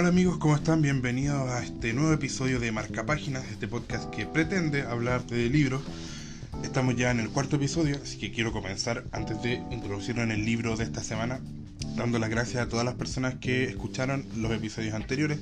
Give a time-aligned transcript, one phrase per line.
[0.00, 0.80] Hola amigos, ¿cómo están?
[0.80, 5.82] Bienvenidos a este nuevo episodio de Marca Páginas, este podcast que pretende hablar de libros.
[6.64, 10.46] Estamos ya en el cuarto episodio, así que quiero comenzar antes de introducirlo en el
[10.46, 11.38] libro de esta semana,
[11.96, 15.38] dando las gracias a todas las personas que escucharon los episodios anteriores.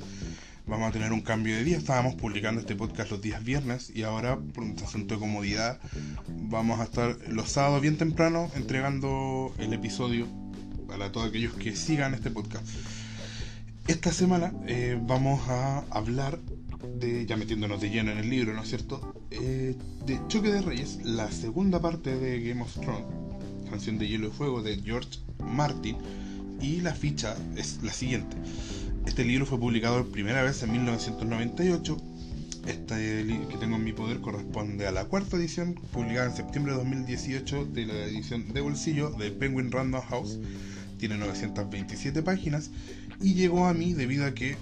[0.66, 4.02] Vamos a tener un cambio de día, estábamos publicando este podcast los días viernes y
[4.02, 5.78] ahora por un asunto de comodidad
[6.26, 10.26] vamos a estar los sábados bien temprano entregando el episodio
[10.88, 12.66] para todos aquellos que sigan este podcast.
[13.88, 16.38] Esta semana eh, vamos a hablar
[17.00, 19.14] de, ya metiéndonos de lleno en el libro, ¿no es cierto?
[19.30, 23.06] Eh, de Choque de Reyes, la segunda parte de Game of Thrones,
[23.70, 25.96] canción de Hielo y Fuego de George Martin,
[26.60, 28.36] y la ficha es la siguiente.
[29.06, 31.96] Este libro fue publicado por primera vez en 1998.
[32.66, 36.78] Este que tengo en mi poder corresponde a la cuarta edición, publicada en septiembre de
[36.80, 40.38] 2018 de la edición de bolsillo de Penguin Random House.
[40.98, 42.70] Tiene 927 páginas
[43.20, 44.56] y llegó a mí debido a que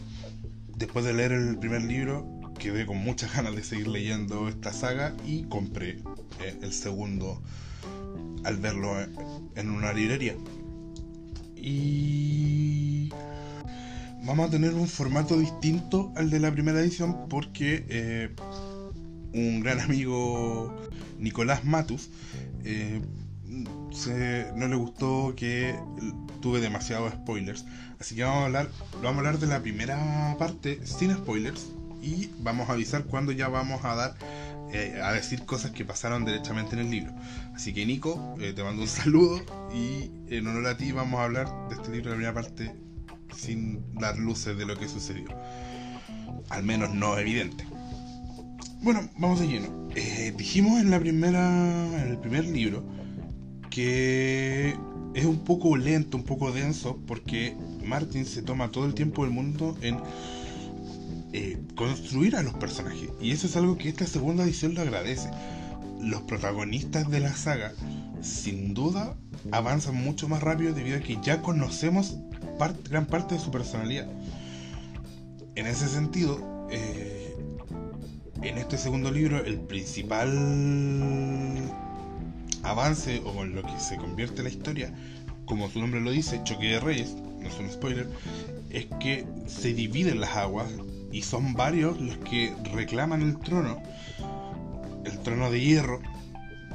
[0.77, 5.15] después de leer el primer libro quedé con muchas ganas de seguir leyendo esta saga
[5.27, 5.99] y compré
[6.41, 7.43] eh, el segundo
[8.45, 8.95] al verlo
[9.55, 10.37] en una librería.
[11.57, 13.11] Y
[14.25, 18.31] vamos a tener un formato distinto al de la primera edición porque eh,
[19.33, 20.75] un gran amigo
[21.19, 22.09] Nicolás Matus
[22.65, 23.01] eh,
[24.55, 25.79] no le gustó que
[26.41, 27.65] tuve demasiados spoilers.
[27.99, 28.69] Así que vamos a hablar,
[29.03, 31.69] vamos a hablar de la primera parte sin spoilers
[32.03, 34.15] y vamos a avisar cuando ya vamos a dar
[34.73, 37.13] eh, a decir cosas que pasaron derechamente en el libro.
[37.55, 39.41] Así que Nico, eh, te mando un saludo
[39.75, 42.75] y en honor a ti vamos a hablar de este libro de la primera parte
[43.35, 45.29] sin dar luces de lo que sucedió.
[46.51, 47.65] Al menos no evidente.
[48.83, 49.89] Bueno, vamos de lleno.
[49.95, 51.41] Eh, dijimos en la primera.
[52.03, 52.85] en el primer libro
[53.77, 54.75] que
[55.13, 59.35] es un poco lento, un poco denso, porque Martin se toma todo el tiempo del
[59.35, 59.99] mundo en
[61.35, 63.11] eh, construir a los personajes.
[63.21, 65.29] Y eso es algo que esta segunda edición lo agradece.
[66.01, 67.75] Los protagonistas de la saga,
[68.23, 69.15] sin duda,
[69.53, 72.17] avanzan mucho más rápido debido a que ya conocemos
[72.89, 74.09] gran parte de su personalidad.
[75.55, 77.37] En ese sentido, eh,
[78.41, 80.33] en este segundo libro, el principal
[82.67, 84.93] avance o en lo que se convierte la historia,
[85.47, 88.09] como su nombre lo dice, Choque de Reyes, no es un spoiler,
[88.71, 90.69] es que se dividen las aguas
[91.13, 93.81] y son varios los que reclaman el trono,
[95.05, 96.01] el trono de hierro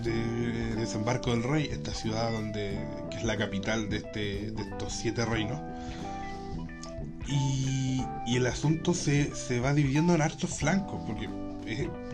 [0.04, 2.80] de Desembarco del Rey, esta ciudad donde
[3.12, 5.60] que es la capital de, este, de estos siete reinos.
[7.28, 11.30] Y, y el asunto se, se va dividiendo en hartos flancos, porque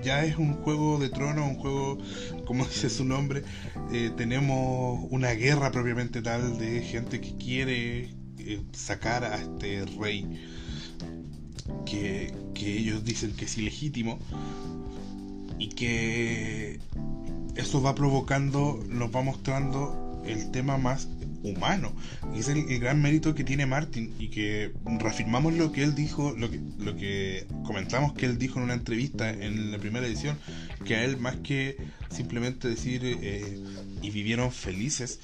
[0.03, 1.97] ya es un juego de trono, un juego,
[2.45, 3.44] como dice su nombre,
[3.91, 8.09] eh, tenemos una guerra propiamente tal de gente que quiere
[8.40, 10.40] eh, sacar a este rey
[11.85, 14.19] que, que ellos dicen que es ilegítimo
[15.59, 16.79] y que
[17.56, 21.07] eso va provocando, nos va mostrando el tema más
[21.52, 21.96] humano.
[22.35, 26.35] Y es el, gran mérito que tiene Martin y que reafirmamos lo que él dijo,
[26.38, 30.38] lo que, lo que comentamos que él dijo en una entrevista en la primera edición,
[30.86, 31.78] que a él más que
[32.09, 33.59] simplemente decir eh,
[34.02, 35.19] y vivieron felices,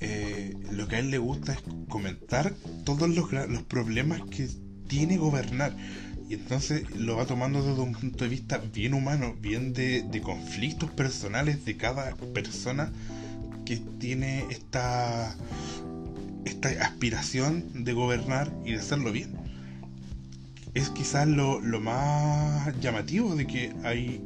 [0.00, 4.48] eh, lo que a él le gusta es comentar todos los, los problemas que
[4.88, 5.76] tiene gobernar.
[6.28, 10.20] Y entonces lo va tomando desde un punto de vista bien humano, bien de, de
[10.22, 12.92] conflictos personales de cada persona
[13.64, 15.34] que tiene esta,
[16.44, 19.34] esta aspiración de gobernar y de hacerlo bien.
[20.74, 24.20] Es quizás lo, más llamativo de que hay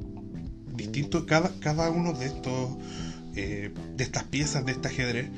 [0.75, 2.77] distintos, cada, cada uno de estos,
[3.37, 5.31] eh, de estas piezas de este ajedrez,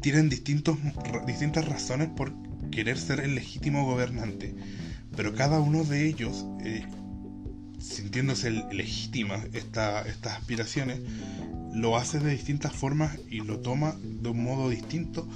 [0.00, 0.78] tienen distintos,
[1.26, 2.32] distintas razones por
[2.70, 4.54] querer ser el legítimo gobernante.
[5.16, 6.86] Pero cada uno de ellos, eh,
[7.80, 11.00] sintiéndose legítima estas aspiraciones,
[11.72, 15.28] lo hace de distintas formas y lo toma de un modo distinto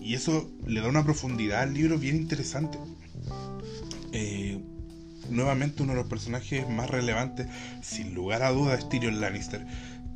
[0.00, 2.78] y eso le da una profundidad al libro bien interesante.
[4.12, 4.58] Eh,
[5.28, 7.46] nuevamente uno de los personajes más relevantes,
[7.82, 9.64] sin lugar a dudas, es Tyrion Lannister,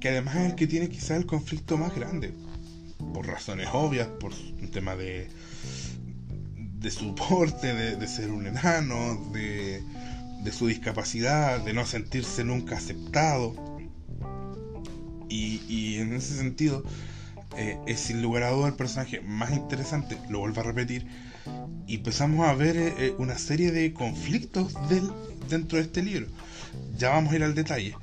[0.01, 2.33] que además es el que tiene quizás el conflicto más grande,
[3.13, 5.29] por razones obvias, por un tema de,
[6.57, 9.83] de su porte, de, ser un enano, de,
[10.43, 13.74] de su discapacidad, de no sentirse nunca aceptado
[15.35, 16.85] y, en ese sentido,
[17.57, 21.07] eh, es sin lugar a dudas el personaje más interesante, lo vuelvo a repetir,
[21.87, 25.11] y empezamos a ver eh, eh, una serie de conflictos del,
[25.49, 26.27] dentro de este libro.
[26.97, 27.95] Ya vamos a ir al detalle.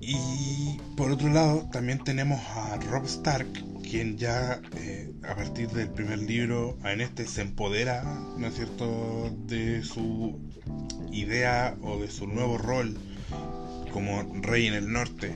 [0.00, 3.46] Y por otro lado, también tenemos a Rob Stark,
[3.82, 4.60] quien ya
[5.22, 8.02] a partir del primer libro en este se empodera,
[8.36, 10.38] ¿no es cierto?, de su
[11.10, 12.98] idea o de su nuevo rol
[13.94, 15.32] como rey en el norte.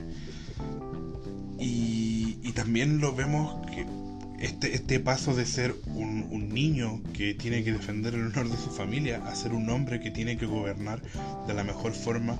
[1.57, 3.85] Y, también lo vemos que
[4.45, 8.69] este, este paso de ser un, niño que tiene que defender el honor de su
[8.69, 11.01] familia a ser un hombre que tiene que gobernar
[11.47, 12.37] de la mejor forma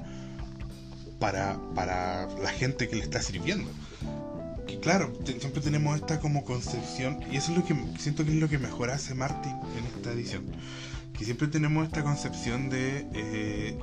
[1.20, 3.72] para, para la gente que le está sirviendo.
[4.68, 8.38] Y claro, siempre tenemos esta como concepción, y eso es lo que siento que es
[8.38, 10.44] lo que mejor hace Martin en esta edición.
[11.18, 13.78] Que siempre tenemos esta concepción de eh,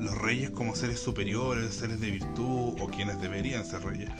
[0.00, 4.10] los reyes como seres superiores, seres de virtud, o quienes deberían ser reyes.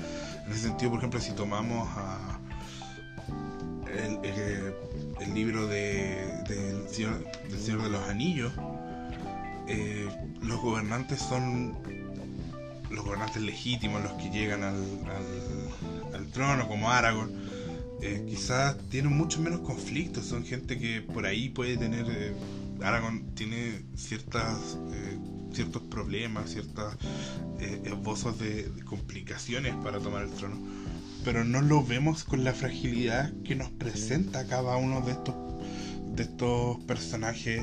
[0.46, 2.38] En ese sentido, por ejemplo, si tomamos a
[3.92, 8.52] el, libro de, del, Señor, del Señor de los Anillos,
[9.68, 10.08] eh,
[10.42, 11.76] los gobernantes son
[12.90, 14.84] los gobernantes legítimos, los que llegan al,
[16.12, 17.30] al, trono, como Aragorn,
[18.02, 22.34] eh, quizás tienen mucho menos conflictos, son gente que por ahí puede tener, eh,
[22.82, 25.18] Aragorn tiene ciertas, eh,
[25.52, 26.96] ciertos problemas, ciertos
[27.84, 30.56] esbozos de, complicaciones para tomar el trono,
[31.24, 35.34] pero no lo vemos con la fragilidad que nos presenta cada uno de estos,
[36.16, 37.62] de estos personajes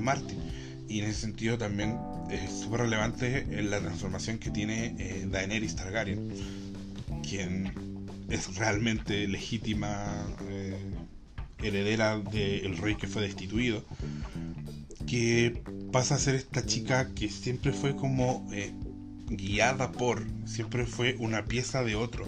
[0.00, 0.38] Martin.
[0.88, 1.96] Y en ese sentido también
[2.30, 6.32] es súper relevante la transformación que tiene eh, Daenerys Targaryen,
[7.22, 7.72] quien
[8.28, 10.78] es realmente legítima eh,
[11.58, 13.84] heredera del rey que fue destituido,
[15.06, 15.62] que
[15.92, 18.72] pasa a ser esta chica que siempre fue como eh,
[19.28, 22.26] guiada por, siempre fue una pieza de otro,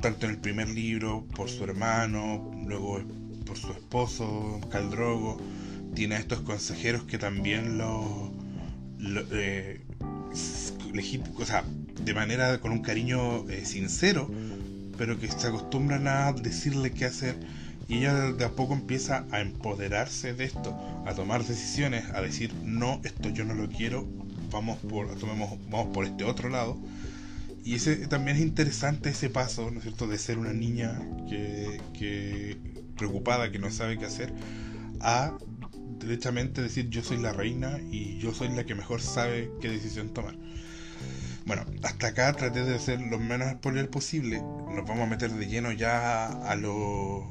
[0.00, 3.00] tanto en el primer libro por su hermano, luego
[3.46, 5.38] por su esposo, Caldrogo,
[5.94, 8.32] tiene a estos consejeros que también lo
[9.26, 9.80] eh,
[11.38, 11.64] o sea,
[12.00, 14.30] de manera con un cariño eh, sincero,
[14.96, 17.36] pero que se acostumbran a decirle qué hacer
[17.88, 20.76] y ella de a poco empieza a empoderarse de esto,
[21.06, 24.06] a tomar decisiones, a decir no, esto yo no lo quiero,
[24.50, 26.78] vamos por, tomemos, vamos por este otro lado.
[27.64, 32.58] Y ese también es interesante ese paso, ¿no es cierto?, de ser una niña que,
[32.96, 34.32] preocupada, que no sabe qué hacer,
[35.00, 35.36] a
[35.98, 40.12] derechamente decir yo soy la reina y yo soy la que mejor sabe qué decisión
[40.12, 40.36] tomar.
[41.46, 44.40] Bueno, hasta acá traté de hacer lo menos spoiler posible.
[44.40, 47.26] Nos vamos a meter de lleno ya a, lo,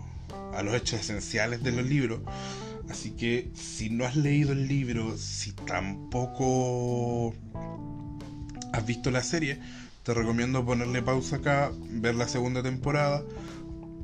[0.53, 2.21] a los hechos esenciales de los libros.
[2.89, 7.33] Así que si no has leído el libro, si tampoco
[8.71, 9.59] has visto la serie,
[10.03, 13.23] te recomiendo ponerle pausa acá, ver la segunda temporada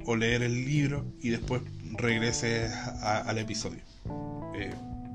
[0.06, 1.62] o leer el libro y después
[1.98, 2.72] regreses
[3.04, 3.82] al episodio.
[4.56, 4.74] Eh,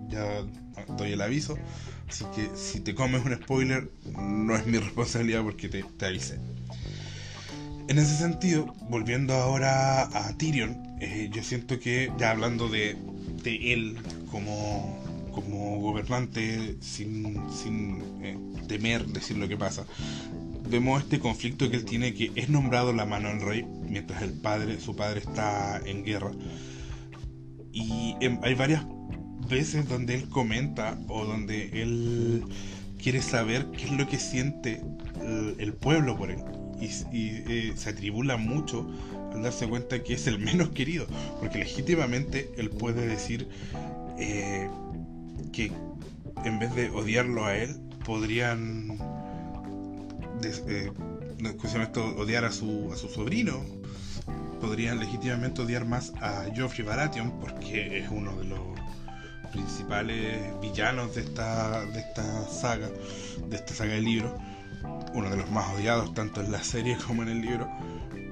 [0.08, 0.44] ya
[0.96, 1.56] doy el aviso.
[2.08, 6.38] Así que si te comes un spoiler, no es mi responsabilidad porque te, te avisé.
[7.88, 12.96] En ese sentido, volviendo ahora a Tyrion, eh, yo siento que, ya hablando de,
[13.44, 13.96] él
[14.30, 19.86] como, como gobernante, sin, sin eh, temer decir lo que pasa,
[20.68, 24.32] vemos este conflicto que él tiene, que es nombrado la mano del rey, mientras el
[24.32, 26.32] padre, su padre está en guerra.
[27.72, 28.84] Y em, hay varias
[29.48, 32.44] veces donde él comenta o donde él
[33.02, 34.80] quiere saber qué es lo que siente
[35.58, 36.38] el, pueblo por él.
[36.84, 38.86] Y, eh, se atribula mucho
[39.32, 41.06] al darse cuenta que es el menos querido,
[41.40, 43.48] porque legítimamente él puede decir
[44.18, 44.68] eh,
[45.52, 45.72] que
[46.44, 48.98] en vez de odiarlo a él, podrían
[50.66, 50.92] eh,
[52.16, 53.62] odiar a su, a su sobrino,
[54.60, 58.60] podrían legítimamente odiar más a Joffrey Baratheon porque es uno de los
[59.52, 62.88] principales villanos de esta, de esta saga,
[63.48, 64.32] de esta saga de libros,
[65.14, 67.68] uno de los más odiados tanto en la serie como en el libro,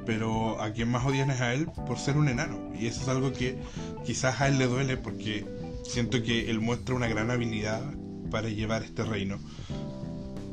[0.04, 3.08] pero a quien más odian es a él por ser un enano, y eso es
[3.08, 3.58] algo que
[4.04, 5.46] quizás a él le duele porque
[5.84, 7.82] siento que él muestra una gran habilidad
[8.30, 9.38] para llevar este reino,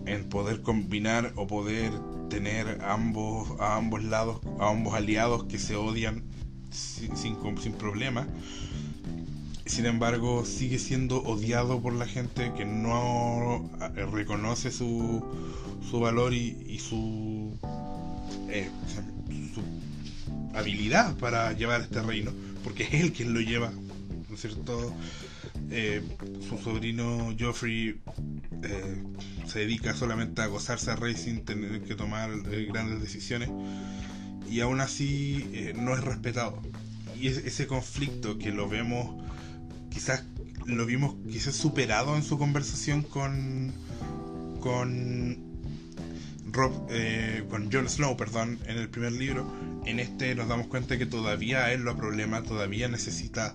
[0.06, 1.92] en poder combinar o poder
[2.30, 6.24] tener ambos, a ambos lados, a ambos aliados que se odian
[6.72, 8.28] sin, sin, sin problema
[9.70, 15.24] sin embargo sigue siendo odiado por la gente que no eh, reconoce su,
[15.88, 17.56] su valor y, su,
[18.50, 18.68] eh,
[19.54, 19.62] su
[20.58, 22.32] habilidad para llevar este reino,
[22.64, 23.72] porque es él quien lo lleva,
[24.28, 24.92] ¿no es cierto?
[25.70, 26.02] Eh,
[26.50, 28.02] su sobrino Joffrey
[29.46, 32.32] se dedica solamente a gozarse a rey sin tener que tomar
[32.68, 33.50] grandes decisiones
[34.50, 36.60] y aún así no es respetado.
[37.20, 39.29] Y ese conflicto que lo vemos
[39.90, 40.24] quizás
[40.66, 43.74] lo vimos quizás superado en su conversación con
[44.60, 45.38] con
[46.52, 49.52] Rob, eh, con Jon Snow, perdón, en el primer libro,
[49.86, 53.54] en este nos damos cuenta que todavía él lo problema, todavía necesita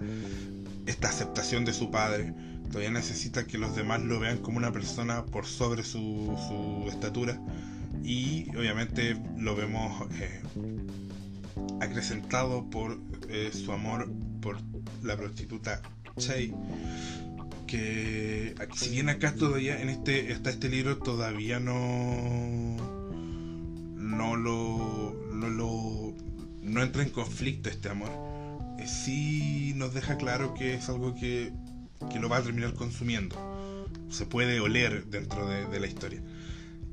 [0.86, 2.34] esta aceptación de su padre,
[2.68, 7.40] todavía necesita que los demás lo vean como una persona por sobre su, su estatura.
[8.02, 10.42] Y obviamente lo vemos eh,
[11.80, 14.10] acrecentado por eh, su amor
[14.44, 14.58] por
[15.02, 15.80] la prostituta
[16.18, 16.52] Che
[17.66, 22.76] que si bien acá todavía en este está este libro todavía no
[23.96, 26.14] no lo no lo
[26.62, 28.10] no entra en conflicto este amor.
[28.78, 31.52] Eh, sí nos deja claro que es algo que,
[32.12, 33.34] que, lo va a terminar consumiendo.
[34.10, 36.22] Se puede oler dentro de, la historia.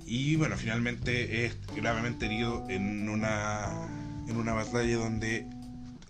[0.05, 3.87] Y bueno finalmente es gravemente herido en una
[4.27, 5.47] en una batalla donde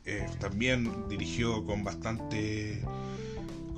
[0.05, 2.81] eh, también dirigió con bastante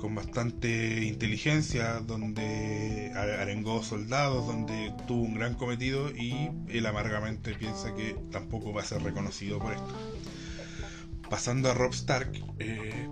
[0.04, 7.94] con bastante inteligencia, donde arengó soldados, donde tuvo un gran cometido y él amargamente piensa
[7.94, 9.94] que tampoco va a ser reconocido por esto.
[11.30, 13.08] Pasando a Rob Stark, eh,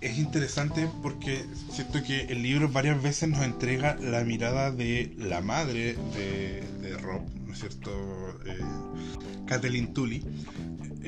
[0.00, 5.40] es interesante porque siento que el libro varias veces nos entrega la mirada de la
[5.40, 7.90] madre de, Rob, ¿no es cierto?
[8.44, 8.58] Eh,
[9.46, 10.24] Kathleen Tully,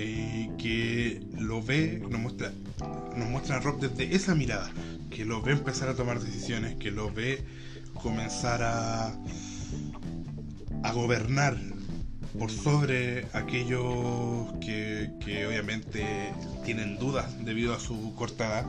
[0.01, 2.53] eh, que lo ve, nos muestra,
[3.17, 4.71] nos muestra a Rob desde esa mirada,
[5.11, 7.43] que lo ve empezar a tomar decisiones, que lo ve
[7.95, 9.09] comenzar a,
[10.85, 11.57] a gobernar
[12.39, 15.11] por sobre aquellos que,
[15.49, 16.33] obviamente
[16.65, 18.67] tienen dudas debido a su corta edad.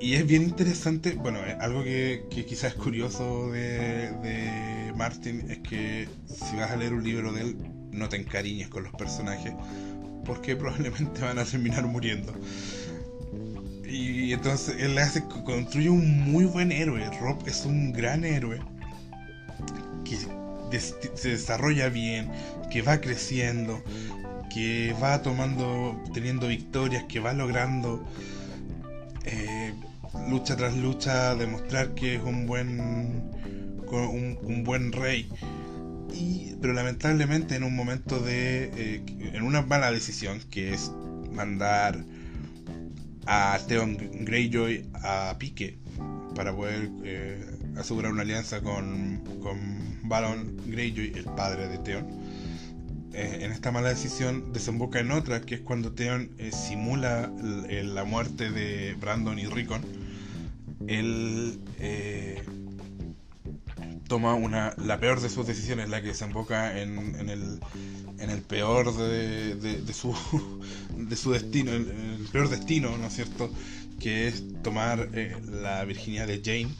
[0.00, 6.08] Y es bien interesante, bueno, algo que, quizás es curioso de, de Martin es que
[6.26, 9.52] si vas a leer un libro de él, no te encariñes con los personajes
[10.24, 12.32] porque probablemente van a terminar muriendo.
[13.88, 17.08] Y entonces él hace, construye un muy buen héroe.
[17.20, 18.60] Rob es un gran héroe
[20.04, 22.28] que se desarrolla bien,
[22.70, 23.82] que va creciendo,
[24.52, 28.04] que va tomando, teniendo victorias, que va logrando
[29.24, 29.72] eh,
[30.28, 35.28] lucha tras lucha demostrar que es un buen, un, un buen rey
[36.60, 38.70] pero lamentablemente en un momento de.
[38.76, 39.02] Eh,
[39.34, 40.90] en una mala decisión, que es
[41.32, 42.04] mandar
[43.26, 45.78] a Theon Greyjoy a pique
[46.34, 47.44] para poder eh,
[47.76, 52.06] asegurar una alianza con, con Balon Greyjoy, el padre de Theon.
[53.12, 57.30] Eh, en esta mala decisión desemboca en otra, que es cuando Theon simula
[57.68, 59.82] la muerte de Brandon y Rickon.
[60.86, 61.60] Él
[64.08, 67.60] toma una, la peor de sus decisiones, la que desemboca en, en, el,
[68.18, 70.14] en el peor de, de, su,
[70.96, 73.50] de su destino, el, peor destino, ¿no es cierto?
[73.98, 76.74] Que es tomar eh, la virginidad de Jane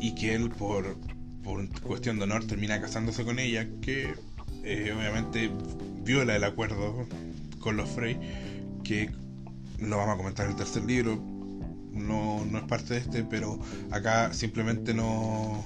[0.00, 0.96] y que él por,
[1.42, 4.14] por cuestión de honor termina casándose con ella, que
[4.62, 5.50] eh, obviamente
[6.02, 7.06] viola el acuerdo
[7.58, 8.18] con los Frey,
[8.84, 9.10] que
[9.78, 11.20] lo vamos a comentar en el tercer libro,
[11.92, 13.58] no, no es parte de este, pero
[13.90, 15.64] acá simplemente no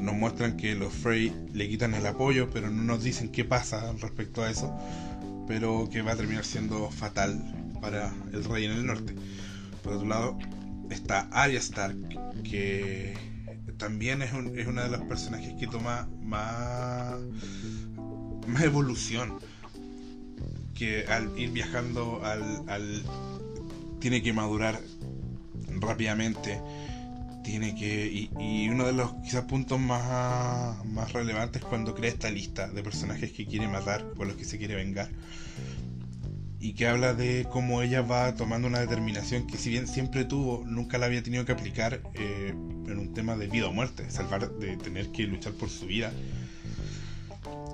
[0.00, 3.92] nos muestran que los Frey le quitan el apoyo, pero no nos dicen qué pasa
[4.00, 4.74] respecto a eso,
[5.46, 7.40] pero que va a terminar siendo fatal
[7.80, 9.14] para el rey en el norte.
[9.82, 10.38] Por otro lado,
[10.90, 11.96] está Arya Stark,
[12.42, 13.14] que
[13.78, 17.18] también es, es una de los personajes que toma más,
[18.46, 19.38] más evolución,
[20.74, 23.02] que al ir viajando al, al
[24.00, 24.80] tiene que madurar
[25.78, 26.60] rápidamente
[27.50, 28.28] tiene que.
[28.38, 33.32] Y, uno de los quizás puntos más, más relevantes cuando crea esta lista de personajes
[33.32, 35.10] que quiere matar, por los que se quiere vengar.
[36.60, 40.62] Y que habla de cómo ella va tomando una determinación que, si bien siempre tuvo,
[40.66, 44.50] nunca la había tenido que aplicar eh, en un tema de vida o muerte, salvar,
[44.50, 46.12] de tener que luchar por su vida.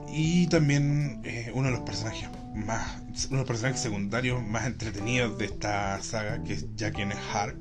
[0.09, 5.37] Y también eh, uno de los personajes más, uno de los personajes secundarios más entretenidos
[5.37, 7.61] de esta saga, que es Jaqen Hart,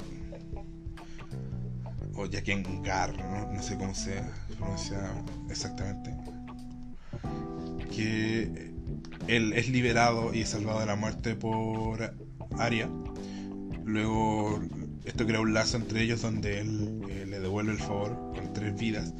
[2.15, 3.61] o Jaqen Gar, ¿no?
[3.61, 4.21] sé cómo se
[4.57, 4.97] pronuncia
[5.49, 6.15] exactamente,
[7.93, 8.73] que
[9.27, 12.15] él es liberado y es salvado de la muerte por
[12.57, 12.89] Arya.
[13.83, 14.61] Luego
[15.05, 18.75] esto crea un lazo entre ellos donde él eh, le devuelve el favor con tres
[18.75, 19.13] vidas.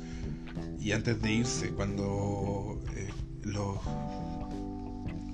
[0.80, 3.10] Y antes de irse, cuando eh,
[3.44, 3.78] los,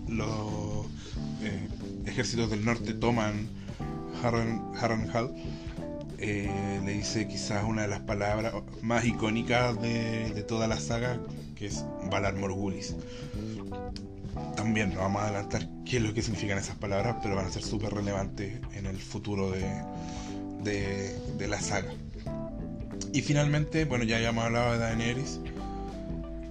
[0.07, 0.85] los
[1.41, 1.67] eh,
[2.05, 3.49] ejércitos del norte toman
[4.23, 5.33] Harrenhal,
[6.23, 11.19] eh, le dice quizás una de las palabras más icónicas de, toda la saga,
[11.55, 12.95] que es Valar Morgulis.
[14.55, 17.51] También no vamos a adelantar qué es lo que significan esas palabras, pero van a
[17.51, 19.65] ser súper relevantes en el futuro de,
[20.63, 21.91] de, la saga.
[23.13, 25.39] Y finalmente, bueno, ya habíamos hablado de Daenerys,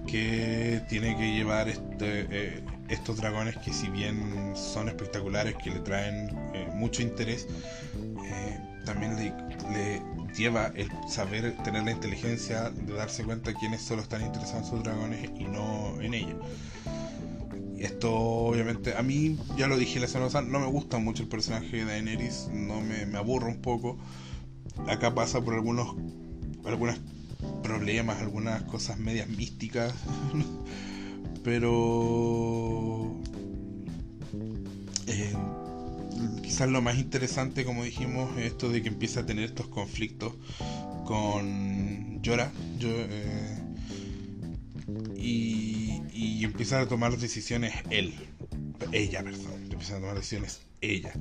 [0.05, 5.79] que tiene que llevar este, eh, estos dragones que si bien son espectaculares, que le
[5.79, 7.47] traen eh, mucho interés,
[8.85, 9.33] también le,
[9.71, 10.01] le,
[10.35, 14.83] lleva el saber, tener la inteligencia de darse cuenta quiénes solo están interesados en sus
[14.83, 16.35] dragones y no en ella.
[17.77, 21.29] Esto obviamente a mí, ya lo dije la semana pasada, no me gusta mucho el
[21.29, 23.97] personaje de Daenerys, no me, me aburro un poco.
[24.87, 25.95] Acá pasa por algunos
[26.65, 26.99] algunos
[27.63, 29.93] problemas, algunas cosas medias místicas,
[31.43, 33.19] pero
[35.07, 35.33] eh,
[36.41, 40.33] quizás lo más interesante, como dijimos, es esto de que empieza a tener estos conflictos
[41.05, 43.57] con yo, eh,
[45.15, 48.13] y, y empieza a tomar decisiones él,
[48.91, 51.13] ella, perdón, empieza a tomar decisiones ella.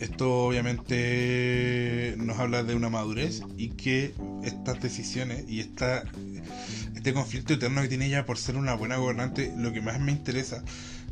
[0.00, 4.12] Esto obviamente nos habla de una madurez y que
[4.44, 6.04] estas decisiones y esta,
[6.94, 10.12] este conflicto eterno que tiene ella por ser una buena gobernante, lo que más me
[10.12, 10.62] interesa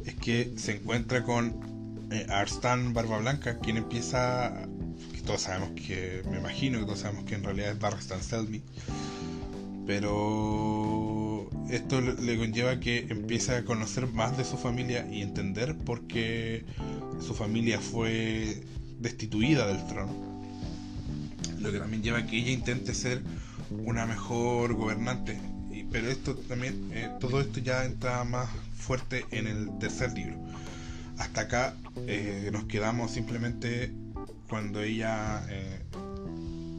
[0.05, 1.74] es que se encuentra con
[2.11, 4.66] eh, Arstan Barba Blanca, quien empieza,
[5.12, 8.62] que todos sabemos que, me imagino que todos sabemos que en realidad es Barristan Selmy,
[9.87, 16.06] pero esto le conlleva que empiece a conocer más de su familia y entender por
[16.06, 16.64] qué
[17.20, 18.62] su familia fue
[19.00, 20.12] destituida del trono.
[21.61, 23.23] Lo que también lleva a que ella intente ser
[23.70, 25.38] una mejor gobernante.
[25.90, 30.37] Pero esto también, eh, todo esto ya entra más fuerte en el tercer libro.
[31.18, 31.75] Hasta acá
[32.06, 33.92] eh, nos quedamos simplemente
[34.49, 35.80] cuando ella eh,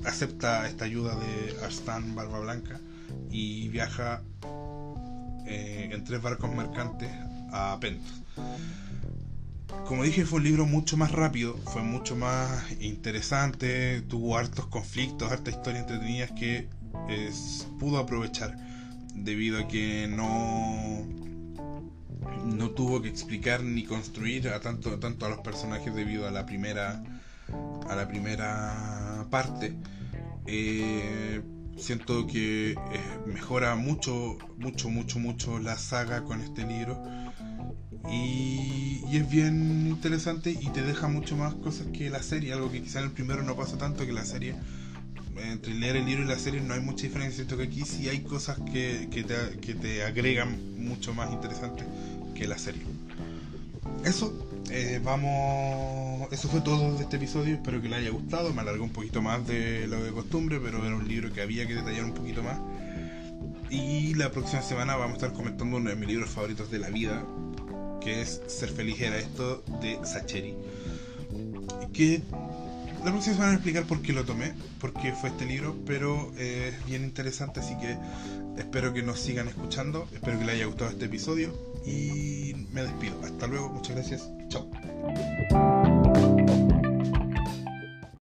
[0.05, 2.79] acepta esta ayuda de Arstan Barba Blanca
[3.31, 4.21] y viaja
[5.47, 7.09] en tres barcos mercantes
[7.51, 8.23] a Pentos
[9.85, 12.49] como dije, fue un libro mucho más rápido, fue mucho más
[12.79, 16.67] interesante, tuvo hartos conflictos, hartas historias entretenidas que
[17.79, 18.57] pudo aprovechar
[19.13, 20.94] debido a que no
[22.75, 27.01] tuvo que explicar ni construir a tanto tanto a los personajes debido a la primera
[27.89, 29.73] a la primera parte.
[30.45, 31.41] Eh,
[31.77, 32.75] siento que eh,
[33.25, 37.01] mejora mucho mucho mucho mucho la saga con este libro.
[38.11, 42.83] Y, es bien interesante y te deja mucho más cosas que la serie, algo que
[42.83, 44.55] quizá en el primero no pasa tanto que la serie.
[45.37, 48.09] Entre leer el libro y la serie no hay mucha diferencia, siento que aquí sí
[48.09, 51.85] hay cosas que, que, te, que te agregan mucho más interesantes
[52.35, 52.83] que la serie.
[54.03, 54.31] Eso,
[54.69, 56.31] eh, vamos.
[56.31, 57.55] Eso fue todo de este episodio.
[57.55, 58.53] Espero que les haya gustado.
[58.53, 61.65] Me alargó un poquito más de lo de costumbre, pero era un libro que había
[61.65, 62.59] que detallar un poquito más.
[63.69, 66.89] Y la próxima semana vamos a estar comentando uno de mis libros favoritos de la
[66.89, 67.25] vida,
[67.99, 70.55] que es Ser feliz era esto de Sacheri.
[71.91, 72.21] Que
[73.05, 76.31] la próxima semana a explicar por qué lo tomé, por qué fue este libro, pero
[76.39, 77.95] es bien interesante, así que
[78.57, 81.53] espero que nos sigan escuchando, espero que les haya gustado este episodio
[81.85, 83.21] y me despido.
[83.23, 84.67] Hasta luego, muchas gracias, chao.